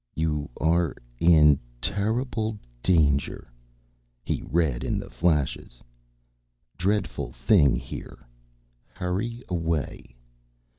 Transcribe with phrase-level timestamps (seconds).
[0.15, 3.51] "You are in terrible danger,"
[4.23, 5.83] he read in the flashes.
[6.75, 8.25] "Dreadful thing here.
[8.95, 10.15] Hurry away.